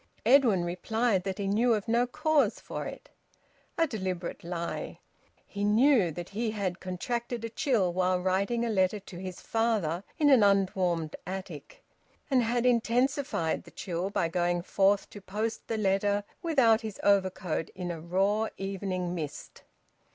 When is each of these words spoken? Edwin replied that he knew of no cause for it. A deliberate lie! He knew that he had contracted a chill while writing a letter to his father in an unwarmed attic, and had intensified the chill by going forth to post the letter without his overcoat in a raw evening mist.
Edwin 0.25 0.65
replied 0.65 1.25
that 1.25 1.37
he 1.37 1.45
knew 1.45 1.75
of 1.75 1.87
no 1.87 2.07
cause 2.07 2.59
for 2.59 2.87
it. 2.87 3.11
A 3.77 3.85
deliberate 3.85 4.43
lie! 4.43 4.97
He 5.45 5.63
knew 5.63 6.09
that 6.11 6.29
he 6.29 6.49
had 6.49 6.79
contracted 6.79 7.45
a 7.45 7.49
chill 7.49 7.93
while 7.93 8.19
writing 8.19 8.65
a 8.65 8.69
letter 8.71 8.99
to 8.99 9.17
his 9.19 9.39
father 9.41 10.03
in 10.17 10.31
an 10.31 10.41
unwarmed 10.41 11.15
attic, 11.27 11.83
and 12.31 12.41
had 12.41 12.65
intensified 12.65 13.63
the 13.63 13.69
chill 13.69 14.09
by 14.09 14.27
going 14.27 14.63
forth 14.63 15.07
to 15.11 15.21
post 15.21 15.67
the 15.67 15.77
letter 15.77 16.23
without 16.41 16.81
his 16.81 16.99
overcoat 17.03 17.69
in 17.75 17.91
a 17.91 18.01
raw 18.01 18.47
evening 18.57 19.13
mist. 19.13 19.61